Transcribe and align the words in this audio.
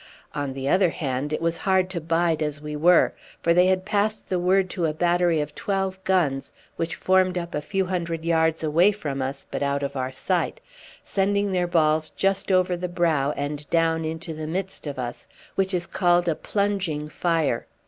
On 0.33 0.53
the 0.53 0.67
other 0.67 0.89
hand, 0.89 1.31
it 1.31 1.39
was 1.43 1.59
hard 1.59 1.87
to 1.91 2.01
bide 2.01 2.41
as 2.41 2.59
we 2.59 2.75
were; 2.75 3.13
for 3.43 3.53
they 3.53 3.67
had 3.67 3.85
passed 3.85 4.27
the 4.29 4.39
word 4.39 4.67
to 4.71 4.87
a 4.87 4.95
battery 4.95 5.39
of 5.41 5.53
twelve 5.53 6.03
guns, 6.05 6.51
which 6.75 6.95
formed 6.95 7.37
up 7.37 7.53
a 7.53 7.61
few 7.61 7.85
hundred 7.85 8.25
yards 8.25 8.63
away 8.63 8.91
from 8.93 9.21
us, 9.21 9.45
but 9.51 9.61
out 9.61 9.83
of 9.83 9.95
our 9.95 10.11
sight, 10.11 10.59
sending 11.03 11.51
their 11.51 11.67
balls 11.67 12.09
just 12.15 12.51
over 12.51 12.75
the 12.75 12.89
brow 12.89 13.31
and 13.37 13.69
down 13.69 14.03
into 14.03 14.33
the 14.33 14.47
midst 14.47 14.87
of 14.87 14.97
us, 14.97 15.27
which 15.53 15.71
is 15.71 15.85
called 15.85 16.27
a 16.27 16.33
plunging 16.33 17.07
fire. 17.07 17.67